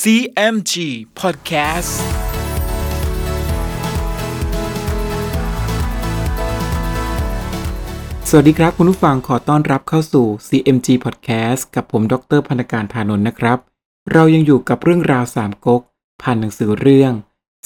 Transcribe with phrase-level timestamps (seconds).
[0.00, 0.74] CMG
[1.20, 1.92] Podcast
[8.28, 13.58] สวัสดีครับคุณผู้ฟังขอต้อนรับเข้าสู่ CMG Podcast กับผมดรพันการธานนท์นะครับ
[14.12, 15.82] เรายังอยู่กับเรื่องราวสามก๊ก
[16.22, 17.12] ผ่านหนังสือเรื่อง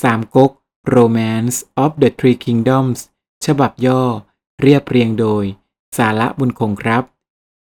[0.03, 0.51] สามก๊ก
[0.97, 2.99] Romance of the Three Kingdoms
[3.47, 4.03] ฉบับย่อ
[4.63, 5.45] เรียบเรียงโดย
[5.99, 7.03] สาระบุญคงครับ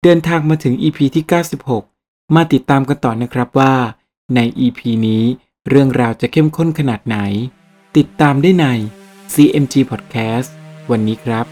[0.03, 1.25] เดินทางมาถึง EP ที่
[1.79, 3.75] 96 มาติดตามกันต่อนะครับว่า
[4.35, 5.25] ใน EP นี้
[5.69, 7.19] เรื่องราวจะเข้มข้นขนาดไหน
[7.97, 8.67] ติดตามได้ใน
[9.35, 10.49] CMG Podcast
[10.91, 11.47] วันนี้ครับ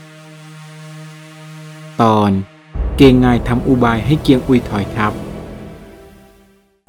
[2.03, 2.31] ตอน
[2.97, 5.13] เกงงายทำอุบายให้เกียงอุยถอยทับ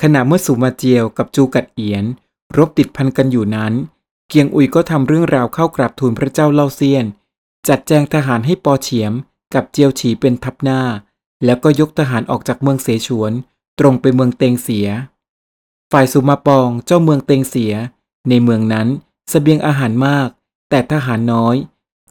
[0.01, 2.05] ขณะเมื่อสุมาเจียวกับจูกัดเอียน
[2.57, 3.73] รบติดพันกันอยู่นั้น
[4.29, 7.05] เกียงอุยก็ทำเรื่องราวเข้ากราบทูลพระเจ้าเล่าเซียน
[7.67, 9.13] จัดแจงทหารให้ปอเฉียม
[9.53, 10.81] กับเจียวฉีเป็นทัพหน้า
[11.45, 13.31] แล้วก็ยกทหารออกจากเมืองเสฉวน
[13.79, 14.87] ตรงไปเมืองเตงเสีย
[15.91, 17.73] ฝ่ายสุมาปองเจ้าเมืองเตงเสีย
[18.29, 18.87] ในเมืองนั้น
[19.31, 20.29] สเสบียงอาหารมาก
[20.69, 21.55] แต่ทหารน้อย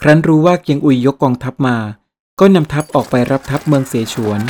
[0.00, 1.76] ครั้นรู้ว่าเกียงอุยยกกองทัพมา
[2.40, 4.40] ก็นำทัพออกไปรับทัพเมืองเสฉวน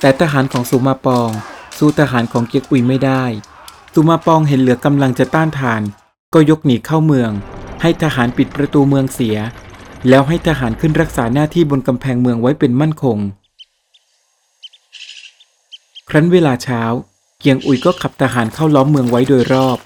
[0.00, 1.30] แต่ทหารของสุมาปอง
[1.78, 3.24] สู้ทหารของเกียงอุยไม่ได้
[3.94, 5.82] สุมาปองเห็นเหลือกำลังจะต้านทาน
[6.34, 7.30] ก็ยกหนีเข้าเมือง
[7.82, 9.36] ให้ทหารปิดประตูเมืองเสีย
[10.08, 13.18] แล้วให้ทหารขึ้นรักษาหน้าที่บนกำแพงเมืองไว้เป็นมั่นคง
[16.08, 16.82] ครั้นเวลาเช้า
[17.40, 19.78] เกียงอุยก็ขับทหารเข้าล้อมเมืองไว้โดยรอบ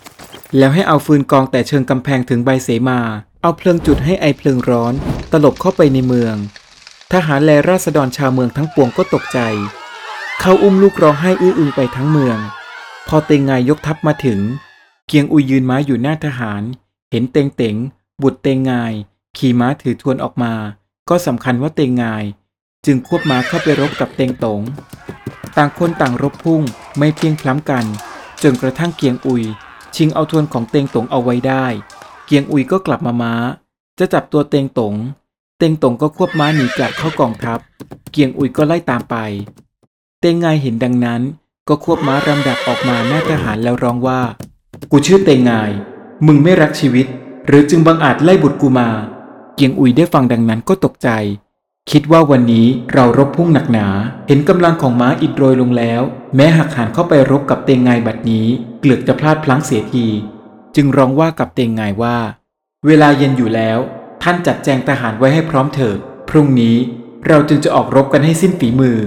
[0.58, 3.00] แล้วให้เอาฟืนกองแต่เชิงกำแพงถึงใบเสมา
[3.42, 4.94] เอาเพลิงจุดให้ไอเพลิงร้อน
[5.32, 6.36] ตลบเข้าไปในเมือง
[7.12, 9.38] ทหารและราษฎรชาวเมืองทั้งปวงก็ตกใจ
[10.40, 12.38] เขาอุ้มลูกร้องไห้อื้ออึงไปทั้งเมือง
[13.08, 14.40] พอเตงไงยกทัพมาถึง
[15.06, 16.62] เกียงอุยยืนม้าอยู่หน้าทหาร
[17.10, 17.76] เห็นเตงเต๋ง
[18.22, 18.72] บุตรเตงไง
[19.36, 20.54] ขี่ม้าถือทวนออกมา
[21.08, 22.04] ก็สำคัญว่าเตงไง
[22.86, 24.60] จึงควบม้าเข้าไปรบกับเตงตง
[25.56, 26.62] ต่างคนต่างรบพุ่ง
[26.98, 27.84] ไม่เพียงพล้ำกัน
[28.42, 29.44] จนกระทั่งเกียงอุย
[29.96, 31.66] ชิงเอาทวนของเตงตงเอาไว้ได้
[32.26, 33.34] เกียงอุยก็กลับมาม้า
[33.98, 34.94] จะจับตัวเตงตง
[35.58, 37.58] เตงตงก็ควบม้าหนีกลับเข้ากองทัพ
[38.10, 39.16] เกียงอุยก็ไล่ตามไป
[40.20, 41.22] เตงไงเห็นดังนั้น
[41.68, 44.20] ก็ควบม้ารำดับออกมาหน้าทหารแล้วร้องว่า
[44.90, 45.50] กูชื่อเตงไง
[46.26, 47.06] มึงไม่รักชีวิต
[47.46, 48.88] หรือจึงบังอาจไล่บุตรกูมา
[49.54, 51.08] เกียงอุยได้ฟังดังนั้นก็ตกใจ
[51.90, 53.86] คิดว่าวันนี้เรารบพุ่งหนักหนา
[54.28, 56.02] เห็นกำลังของม้าอิดโรยลงแล้ว
[56.36, 58.46] แม้หักหานเข้าไปรบกับเตงไงบัดนี้
[58.80, 60.06] เกลือกจะพลาดพลั้งเสียที
[60.76, 62.16] จึงร้องว่ากับเตงไงว่า
[62.86, 63.78] เวลาเย็นอยู่แล้ว
[64.22, 65.98] ท่านจัดแจงทหารไว้ให้พร้อมเถิด
[66.28, 66.76] พรุ่งนี้
[67.28, 68.98] เราจึงจะออกรบกันให้สิ้นฝีมือ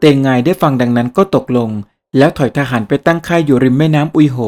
[0.00, 1.70] เตงไงได้ฟังดังนั้นก็ตกลง
[2.18, 4.38] แล้วถอยทหารไปตั้งค่ายอยู่ริมแม่น้ำอุยโห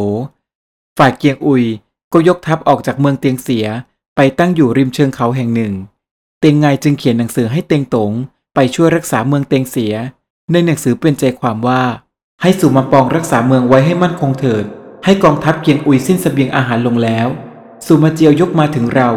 [0.98, 1.64] ฝ่ายเกียงอุย
[2.12, 3.66] ก็ยกทัพออกจากเมืองเตียงเสีย
[4.16, 5.72] ไปตั้งอยู่ริมเชิงเขาแห่งหนึ่ง
[6.44, 8.12] เตียงไงจึงเขียนหนังสือให้เตงตง
[8.54, 9.94] ไปช่วยรักษาเมืองเตงเสีย
[10.52, 11.82] ในหนังสือเป็นใจความว่า
[12.42, 14.64] ให้สุมาปองรักษาเมืองไว้ให้มั่นคงเถิด
[15.04, 17.28] ให้กองทัพเกียงอุยสิ้นสเสบียงอาหารลงแล้ว
[17.86, 19.10] สุมาเจียวยกมาถึงเรา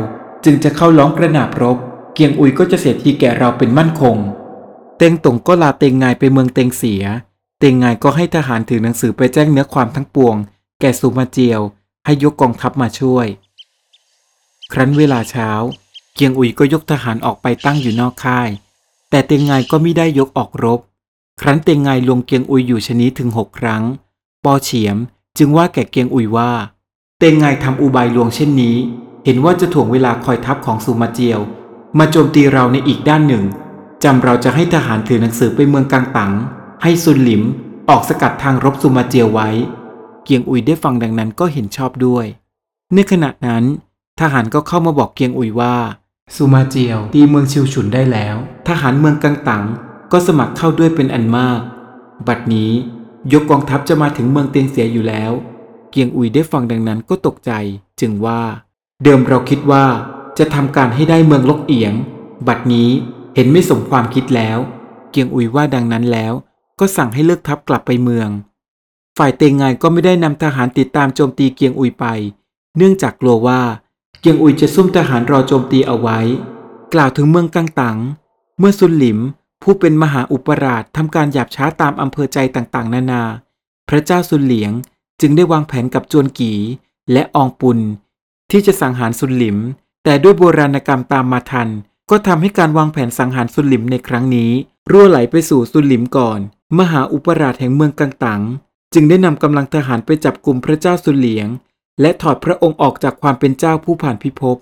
[0.46, 1.78] จึงจะเข้าล้อมกระหนาบรบ
[2.14, 4.18] เกียงอุยก็จะเสียทีแก่เราเป็นมั่นคง
[4.98, 7.04] เตงตงก็ลาเตงไงไปเมืองเตงเสีย
[7.60, 10.36] เตงไงก็ให้ทหารถือหนังสือไปแจ้งเนื้อความทั้งปวง
[10.82, 11.62] แก่สุมาเจียว
[12.06, 13.28] ให้ยกกองทัพมาช่วย
[14.74, 15.50] ครั้นเวลาเช้า
[16.16, 18.50] เกียงอุยก็ยกทหารออกไปตั้งอยู่นอกค่าย
[19.10, 20.80] แต่เตียงไงก็ไม่ได้ยกออกรบ
[21.42, 23.84] ครั้นเตียงไงลวงเกียงอุยอยู่ชนี้ถึงหกครั้ง
[24.44, 24.98] ปอเฉียม
[25.38, 26.52] จึงว่าแก่เกียงอุยว่า
[27.18, 28.76] เตียงไงทำอุบายลวงเช่นนี้
[29.26, 31.40] เห็นว่าจะถ่วงเวลาคอยทัพของสุมาเจียว
[32.00, 33.44] มาโจมตีเราในอีกด้านหนึ่ง
[34.04, 36.34] จำเราจะให้ทหารถือหนังสือไปเมืองกังตัง
[36.84, 37.44] ให้ซุนหลิม
[37.90, 39.50] ออกสกัดทางรบสุมาเจียวไว้
[40.24, 42.26] เกียงอุยได้ฟังดังนั้นก็เห็นชอบด้วย
[42.94, 43.64] ในขณะนั้น
[44.20, 45.76] ทหารก็เข้ามาบอกเกียงอุยว่า
[46.34, 48.36] สุมาเจียวตีเมืองชิวฉุนได้แล้ว
[48.68, 49.64] ทหารเมืองกังตัง
[50.12, 51.60] ก็สมัครเข้าด้วยเป็นอันมาก
[52.28, 52.72] บัดนี้
[53.32, 55.32] ยกกองทัพจะมาถึงเมืองเตียงเสียอยู่แล้ว
[55.92, 57.52] เกียงอุยได้ฟังดังนั้นก็ตกใจ
[58.00, 58.42] จึงว่า
[59.04, 59.86] เดิมเราคิดว่า
[60.38, 61.94] จะทำการให้ได้เมืองลกเอียง
[62.48, 62.90] บัดนี้
[63.36, 64.58] เห็นไม่สมความคิดแล้ว
[65.12, 66.34] เกียงอุยว่าดังนั้นแล้ว
[66.80, 68.30] ก็สั่งให้เลิกทัพกลับไปเมือง
[69.18, 72.06] ฝ่ายเตงไงก็ไม่ได้นำทหารติดตามโจมตีเกียงอุยไป
[72.78, 73.62] เนื่องจากกลัวว่า
[74.26, 76.20] เกียงอุยจะซุ่มทหารรอโจมตีเอาไว้
[76.94, 77.98] กล่าวถึงเมืองกังตัง
[78.60, 79.20] เมื่อซุนหลิม
[79.64, 83.24] ผู้เป็นมหาอุปราชทำการหยาบช้าตามอำเภอใจต่างๆ นานา
[83.90, 84.72] พระเจ้าซุนเหลียง
[85.22, 86.54] จึงได้วางแผนกับจวนกี
[87.12, 87.80] และอองปุน
[88.52, 89.58] ที่จะสังหารซุนหลิม
[90.04, 91.70] แต่ด้วยโบราณกรรมตามมาทัน
[92.10, 94.52] ก็ทำให้การวางแผนสังหารซุนหลิมในครั้งนี้
[94.92, 96.40] รั่วไหลไปสู่ซุนหลิมก่อน
[96.80, 98.42] มหาอุปราชแห่งเมืองกังตัง
[98.94, 101.50] จึงได้นำกำลังทหารไปจับกลุ่มพระเจ้าซุนเหลียง
[102.02, 104.58] และถอดพระองค์ออกจากความเป็นเจ้าผู้ผ่านพิภพ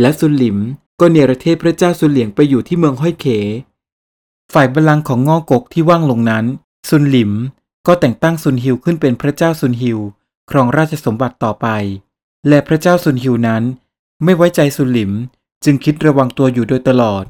[0.00, 0.58] และซุลิม
[1.00, 3.26] ก็เนรเทศพระเจ้าซุเหลียงไปอยู่ที่เมืองห้อยเข
[4.52, 6.44] ฝ่ายบัลลังก์ของงอกกที่ว่างลงนั้น
[6.88, 7.32] ซุนหลิม
[7.86, 9.98] ก็แต่งตั้งซุนฮิวขึ้นเป็นพระเจ้าซุนฮิว
[10.50, 11.66] ครองราชสมบัติต่อไป
[12.48, 13.62] และพระเจ้าซุนฮิวนั้น
[14.24, 15.12] ไม่ไว้ใจซุนหลิม
[15.64, 17.24] จึงคิดระวังตัวอยู่โดยตลอด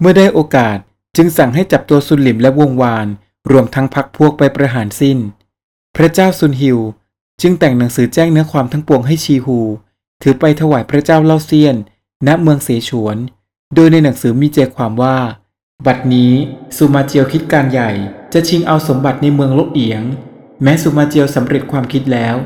[0.00, 0.78] เมื่อได้โอกาส
[1.16, 3.06] จึงสั่งให้จับตัวซุนหลิมและวงวาน
[3.50, 5.18] รวมทั้งพักพวกไปประหารสิ้น
[5.96, 6.78] พระเจ้าซุนฮิว
[7.40, 9.60] จึงแต่งหนังสือแจ้งเนื้อความทั้งปวงให้ชีฮู
[10.22, 11.76] ถือไปถวายพระเจ้าเล่าเซียน
[12.26, 13.16] ณเมืองเสฉวน
[13.74, 15.16] โดยในหนังสือมีใจความว่า
[15.86, 16.32] บัดนี้
[16.76, 17.90] สุมาเจียวคิดการใหญ่
[18.32, 20.02] จะชิงเอาสมบัติในเมืองลกเอียง
[20.62, 22.36] แม้สุมาเจียวสำเร็จความคิดแล้ว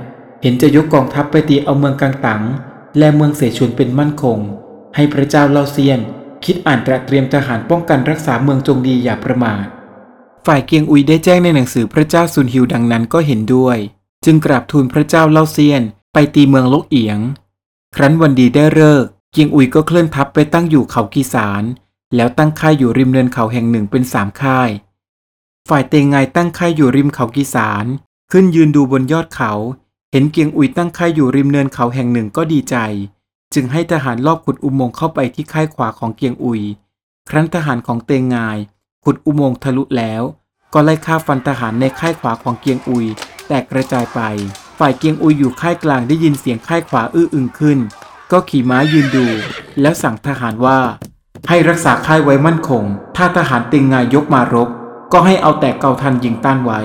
[0.43, 2.43] เห็นจะยกกองทัพไปตีเอาเมืองกังตัง
[2.99, 4.39] และเมืองเสฉวนเป็นมั่นคง
[4.95, 6.01] ให้พระเจ้าเล่าเซียน
[6.45, 9.65] คิดอ่านตระเตรียมทหารป้องกันรักษาเมืองจงดีอย่าประมาท
[10.47, 13.79] ฝ่ายเกียงอุยได้แจ้งในหนังสือพระเจ้าซุนฮิวดังนั้นก็เห็นด้วย
[14.25, 15.83] จึงกราบทูลพระเจ้าเล่าเซียน
[16.13, 17.19] ไปตีเมืองลกเอียง
[17.97, 21.63] ครั้นวันดีได้เลิกเกียงอุยก็เคลื่อนทัพไปตั้งอยู่เขากีสาร
[22.17, 24.71] แล้วตั้งค่ายอยู่ริมเนินเขาแห่งหนึ่งเป็นสามค่าย
[25.69, 27.85] ฝ่ายเตงไงตั้งค่ายอยู่ริมเขากีสาร
[28.33, 29.53] ขึ้นยืนดูบนยอดเขา
[30.13, 32.77] เห็นเกียงอุยตั้งค่ายอยู่ริมเนินเขาแห่งหนึ่งก็ดีใจ
[33.55, 36.63] จึงให้ทหารลอบขุดอุโมงค์เข้าไปที่ค่ายขวาของเกียงอุย
[37.29, 38.37] ครั้นทหารของเตงไง
[39.05, 40.23] ขุดอุโมงค์ทะลุแล้ว
[40.73, 43.07] ก็ไล่ฆ่าฟันทหารในค่ายขวาของเกียงอุย
[43.49, 44.21] แตกกระจายไป
[44.79, 47.79] ฝ่ายเกียงอุยอยู่ค่ายกลางได้ยินเสียงค่ายขวาอื้ออึงขึ้น
[48.33, 49.27] ก็ขี่ม้ายืนดู
[49.81, 50.79] แล้วสั่งทหารว่า
[51.49, 52.85] ให้รักษาค่ายไว้มั่นคง
[53.17, 54.69] ถ้าทหารเตงไงยกมารบ
[55.13, 56.81] ก็ให้เอาแต่เกาทันยิงต้านไว้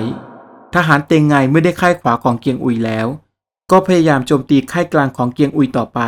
[0.74, 3.06] ทหารเตงไงเมื่อได้ค่ายขวาของเกียงอุยแล้ว
[3.70, 6.00] ก็พยายามโจมตีค่ายกลางของเกียงอุยต่อไป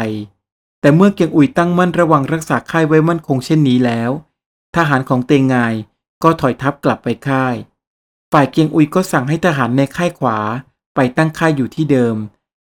[0.80, 4.10] แต่เมื่อเกียงอุยตั้งมั่นระวังรักษาค่ายไว้มั่นคงเช่นนี้แล้ว
[4.76, 5.56] ทหารของเตงไง
[6.22, 7.54] ก็ถอยทัพกลับไปค่าย
[8.32, 10.38] ฝ่ายเกียงอุยก็สั่งให้ทหารในค่ายขวา
[10.94, 12.16] ไปตั้งค่ายอยู่ที่เดิม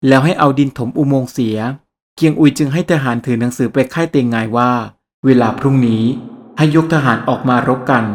[0.08, 1.58] แล้วให้เอาดินถมอุโมงค์เสีย
[2.16, 4.72] เกียงอุยจึงให้ทหารถือหนังสือไปค่ายเตียงไงว่า
[5.26, 6.04] เวลาพรุ่งนี้
[6.58, 8.06] ให้ยกทหารออกมารบกัน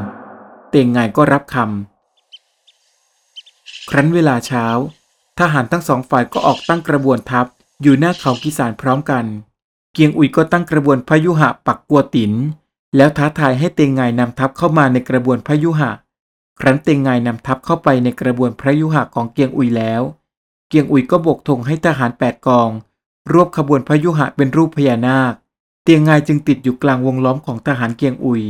[0.70, 4.66] เตียงไงก็รับคำครั้นเวลาเช้า
[5.40, 7.46] ทหารทั้งสองฝ่ายก็ออกตั้งกระบวนทัพ
[7.82, 9.24] อยู่หน้าเขากิสานพร้อมกัน
[9.92, 12.32] เกียงอุยก็ตั้งกระบวนพยุหะปักกัวติน
[12.96, 15.90] แล้วท้าทายให้เตียงไงนำทัพเข้ามาในกระบวนพยุหะ
[16.60, 20.02] ครั้นเตียงไงนำทัพเข้าไปในกระบวนพระยุหะของเกียงอุยแล้ว
[20.68, 22.70] เกียงอุยก็บกธงให้ทหารแปดกอง
[23.32, 25.34] รวบขบวนพระยุหะเป็นรูปพญานาค
[25.82, 28.42] เตียงไงจึงติดอยู่กลางวงล้อมของทหารเกียงอุย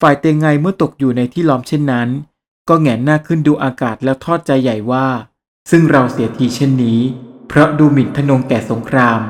[0.00, 2.08] ฝ่ายเตียงไงเมื่อตกอยู่ในที่ล้อมเช่นนั้น
[2.68, 5.06] ก็แหงนหน้าขึ้นดูอากาศแล้วทอดใจใหญ่ว่า
[5.70, 7.00] ซึ่งเราเสียทีเช่นนี้
[7.48, 9.20] เพราะดูหมิ่นทนงแก่สงคราม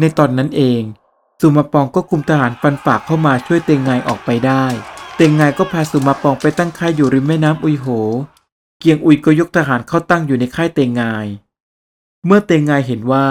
[0.00, 0.82] ในตอนนั้นเอง
[1.40, 4.64] สุมาปองก็คุมทหารฟันฝากเข้ามาช่วยเตียงไงออกไปได้
[5.18, 7.86] เตียงไงก็พาสุมาปองไปตั้งค่ายอยู่ริมแม่น้ำอุยโห
[8.78, 11.02] เกียงอุยก็ยกทหารเข้าตั้งอยู่ในค่ายเตียงไง
[12.26, 13.26] เมื่อเตียงไงเห็นว่า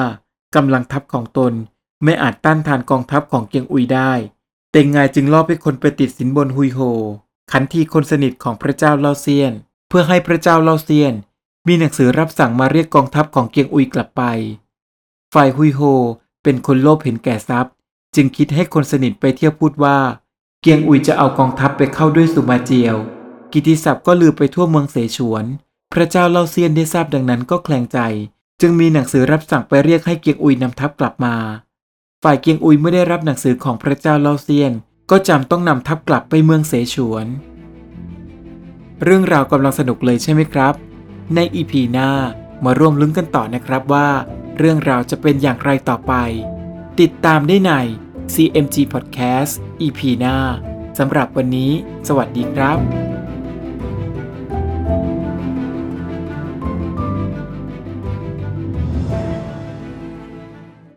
[0.56, 1.54] กำลังทัพของตน
[2.04, 4.12] ไม่อาจต้านทานกองทัพของเกียงอุยได้
[4.72, 6.80] เตียงไงจึงล่อให้คนไปติดสินบนฮุยโฮ
[7.52, 9.52] ขันทีคนสนิทของพระเจ้าเล่าเซียน
[9.90, 11.14] เพื่อให้พระเจ้าเล่าเซียน
[11.68, 14.24] มีหนังสือรับสั่งมาเรียกกองทัพของเกียงอุยกลับไป
[15.34, 15.82] ฝ่ายฮุยโฮ
[16.44, 17.74] เป็นคนโลภเห็นแก่ทรัพย์
[18.16, 19.98] จึงคิดให้คนสนิทไปเที่ยวพูดว่า
[20.68, 22.96] เกียงอุยจะเอากองทัพไปเข้าด้วยสุมาเจียว
[23.54, 25.46] กิติศัพท์ก็ลือไปทั่วเมืองเสฉวน
[25.94, 28.00] พระเจ้าเล่าเซียนได้ทราบดังนั้นก็แคลงใจ
[28.62, 31.36] จึงมีหนังสือรับสั่งไปเรียกให้เกียงอุยนำทัพกลับมา
[32.24, 34.72] ฝ่ายเกียงอุยเมื่อได้รับหนังสือของพระเจ้าเล่าเซียน
[35.12, 37.26] ก็จำต้องนำทัพกลับไปเมืองเสฉวน
[39.04, 40.74] เรื่องราวกำลังสนุกเลยใช่ไหมครับ
[41.36, 42.10] ในอีพีหน้า
[42.64, 44.08] มาร่วมลุ้นกันต่อนะครับว่า
[44.58, 46.14] เรื่องราวจะเป็นอย่างไรต่อไป
[47.00, 47.74] ติดตามได้ใน
[48.34, 50.38] CMG Podcast EP หน้า
[51.00, 51.72] สำหรับวันนี้
[52.08, 52.78] สวัสดีครับ